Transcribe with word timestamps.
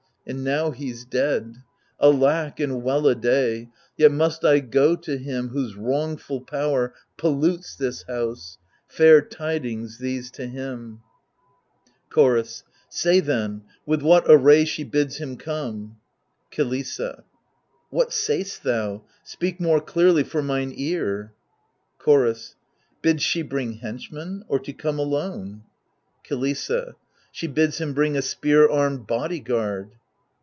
And 0.27 0.43
now 0.43 0.69
he's 0.69 1.03
dead— 1.03 1.55
^alack 2.01 2.63
and 2.63 2.83
well 2.83 3.07
a 3.07 3.15
day 3.15 3.63
1 3.63 3.71
Yet 3.97 4.11
must 4.11 4.45
I 4.45 4.59
go 4.59 4.95
to 4.97 5.17
him 5.17 5.49
whose 5.49 5.75
wrongful 5.75 6.41
power 6.41 6.93
Pollutes 7.17 7.75
this 7.75 8.03
house— 8.03 8.59
fair 8.87 9.23
tidings 9.23 9.97
these 9.97 10.29
to 10.31 10.45
him 10.45 11.01
1 11.83 11.91
Chorus 12.11 12.63
Say 12.87 13.19
then, 13.19 13.63
with 13.87 14.03
what 14.03 14.23
array 14.29 14.63
she 14.63 14.83
bids 14.83 15.17
him 15.17 15.37
come? 15.37 15.97
KiLISSA 16.51 17.23
What 17.89 18.13
say'st 18.13 18.61
thou! 18.61 19.03
Speak 19.23 19.59
more 19.59 19.81
clearly 19.81 20.23
for 20.23 20.43
mine 20.43 20.71
ear. 20.75 21.33
Chorus 21.97 22.55
Bids 23.01 23.23
she 23.23 23.41
bring 23.41 23.79
henchmen, 23.79 24.43
or 24.47 24.59
to 24.59 24.71
come 24.71 24.99
alone? 24.99 25.63
THE 26.29 26.35
LIBATION 26.35 26.67
BEARERS 26.67 26.69
117 26.69 26.93
KiLISSA 26.93 26.95
She 27.31 27.47
bids 27.47 27.77
him 27.79 27.93
bring 27.95 28.15
a 28.15 28.21
spear 28.21 28.69
aimed 28.69 29.07
body 29.07 29.39
guard. 29.39 29.93